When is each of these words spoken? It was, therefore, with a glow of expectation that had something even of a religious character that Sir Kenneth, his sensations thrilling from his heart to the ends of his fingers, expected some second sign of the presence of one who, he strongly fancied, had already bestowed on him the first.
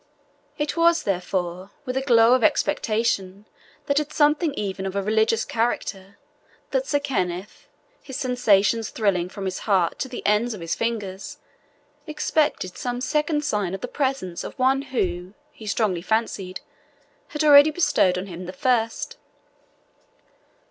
It 0.57 0.75
was, 0.75 1.03
therefore, 1.03 1.69
with 1.85 1.95
a 1.95 2.01
glow 2.01 2.33
of 2.33 2.43
expectation 2.43 3.45
that 3.85 3.99
had 3.99 4.11
something 4.11 4.51
even 4.55 4.87
of 4.87 4.95
a 4.95 5.01
religious 5.03 5.45
character 5.45 6.17
that 6.71 6.87
Sir 6.87 6.99
Kenneth, 6.99 7.67
his 8.01 8.15
sensations 8.17 8.89
thrilling 8.89 9.29
from 9.29 9.45
his 9.45 9.59
heart 9.69 9.99
to 9.99 10.07
the 10.07 10.25
ends 10.25 10.55
of 10.55 10.61
his 10.61 10.73
fingers, 10.73 11.37
expected 12.07 12.79
some 12.79 12.99
second 12.99 13.45
sign 13.45 13.75
of 13.75 13.81
the 13.81 13.87
presence 13.87 14.43
of 14.43 14.57
one 14.57 14.81
who, 14.81 15.35
he 15.51 15.67
strongly 15.67 16.01
fancied, 16.01 16.61
had 17.27 17.43
already 17.43 17.69
bestowed 17.69 18.17
on 18.17 18.25
him 18.25 18.47
the 18.47 18.53
first. 18.53 19.17